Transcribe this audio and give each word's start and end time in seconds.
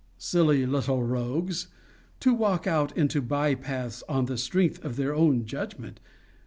Silly 0.17 0.65
little 0.65 1.03
rogues! 1.03 1.67
to 2.21 2.33
walk 2.33 2.65
out 2.65 2.97
into 2.97 3.21
bye 3.21 3.53
paths 3.53 4.01
on 4.09 4.25
the 4.25 4.35
strength 4.35 4.83
of 4.83 4.95
their 4.95 5.13
own 5.13 5.45
judgment! 5.45 5.99